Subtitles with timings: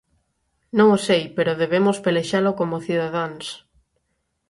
[0.77, 3.45] Non o sei, pero debemos pelexalo como cidadáns.